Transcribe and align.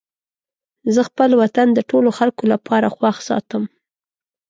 زه 0.93 1.01
خپل 1.09 1.29
وطن 1.41 1.67
د 1.73 1.79
ټولو 1.89 2.09
خلکو 2.17 2.43
لپاره 2.53 2.93
خوښ 2.95 3.15
ساتم. 3.27 3.63